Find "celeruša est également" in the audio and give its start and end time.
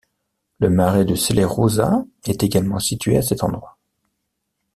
1.13-2.79